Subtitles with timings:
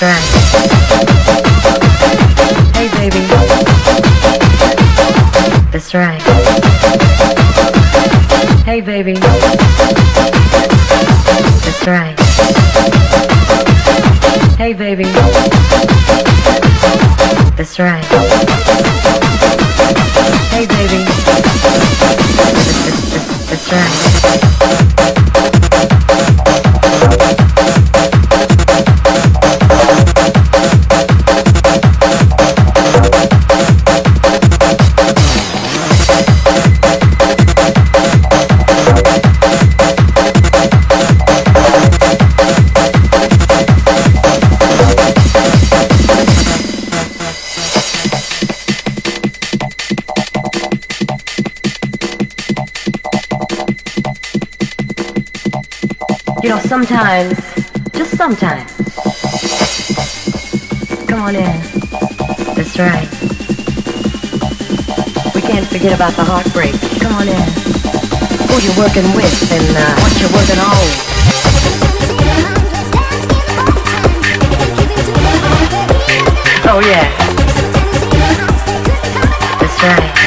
[0.00, 0.32] stress.
[2.74, 3.20] Hey baby,
[5.70, 6.22] that's right.
[8.64, 9.12] Hey baby,
[11.66, 12.18] that's right.
[14.56, 15.49] Hey baby.
[56.86, 57.36] Sometimes,
[57.92, 58.72] just sometimes.
[61.06, 61.60] Come on in.
[62.56, 63.06] That's right.
[65.34, 66.72] We can't forget about the heartbreak.
[67.02, 67.48] Come on in.
[68.48, 71.10] Who you're working with and uh, what you're working on.
[76.72, 77.10] Oh yeah,
[79.58, 80.19] that's right.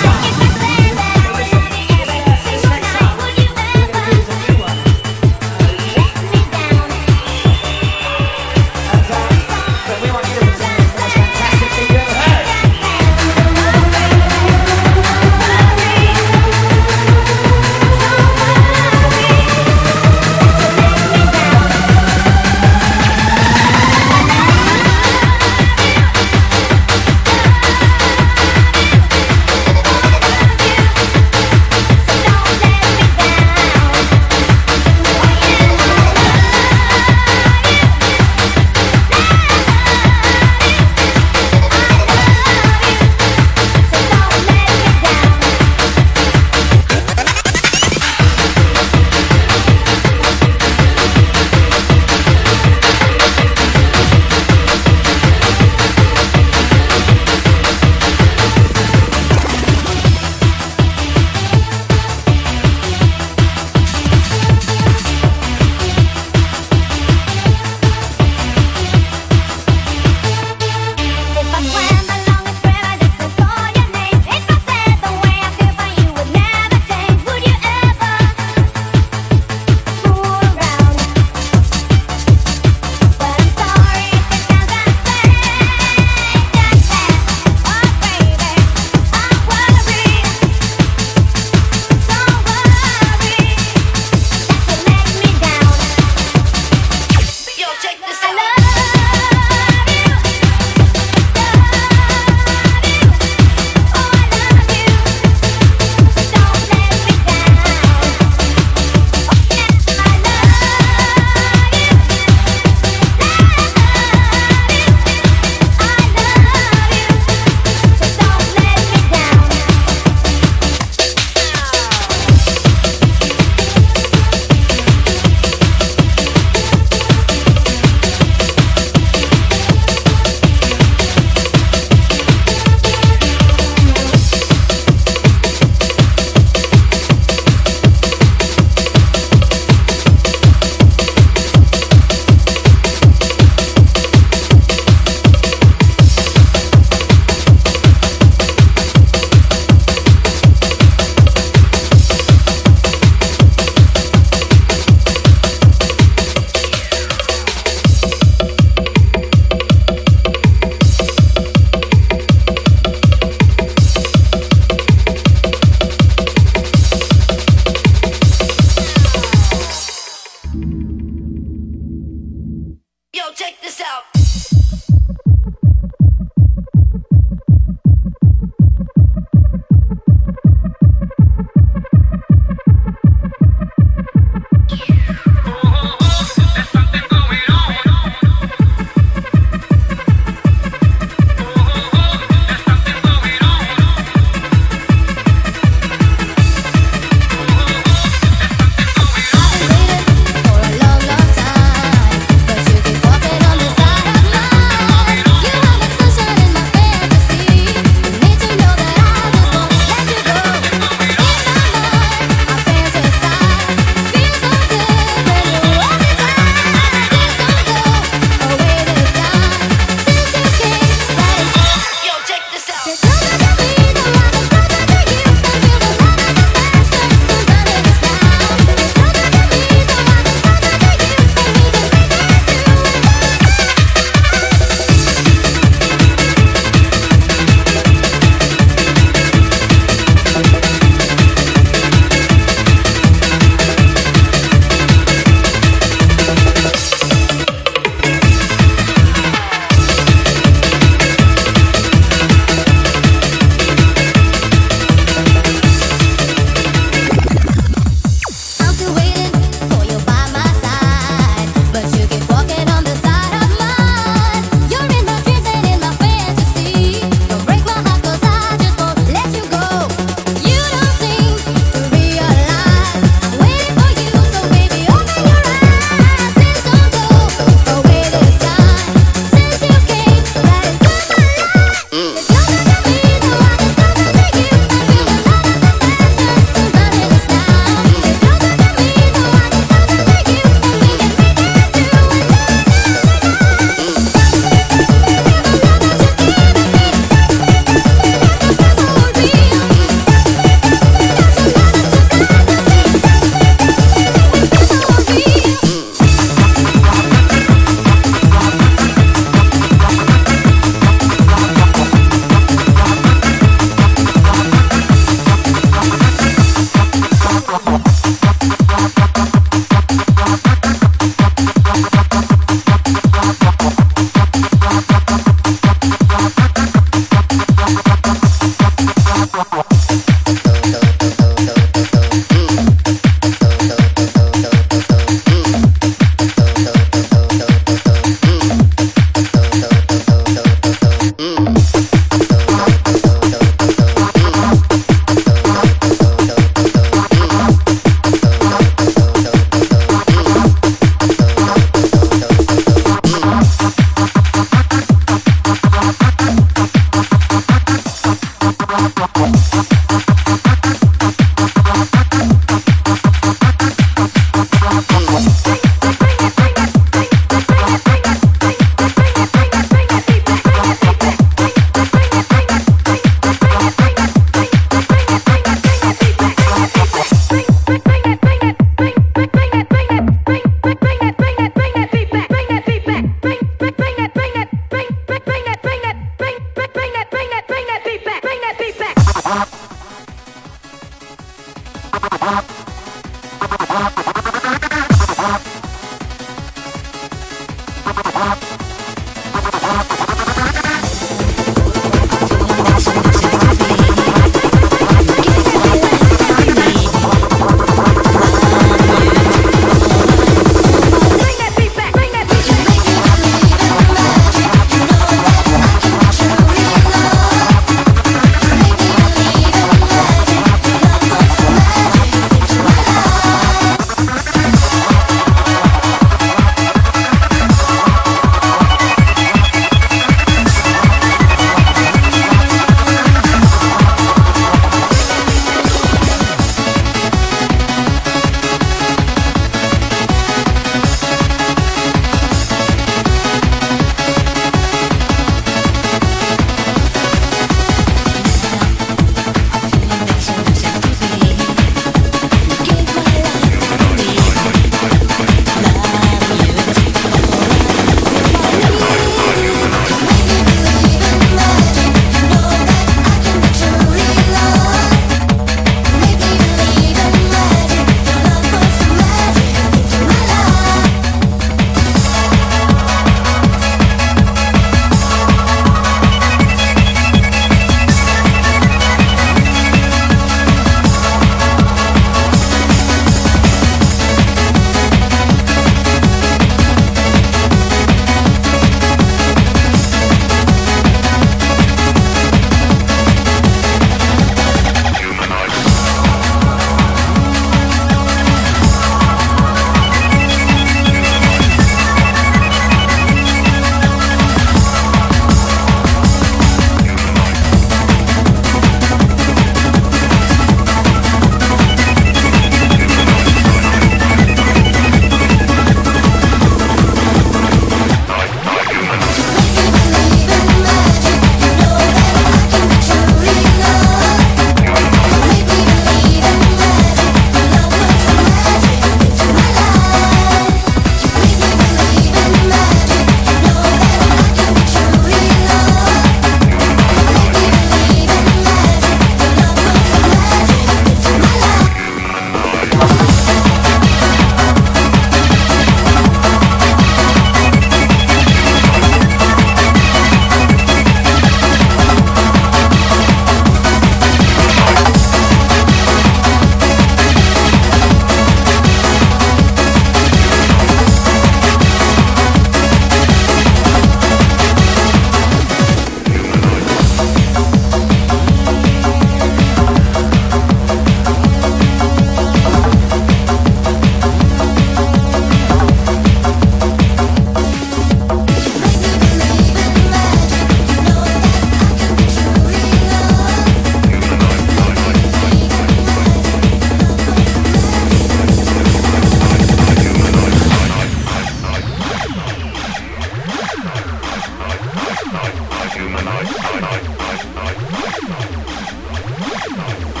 [598.07, 600.00] 何だろう?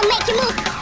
[0.00, 0.77] gonna make you move.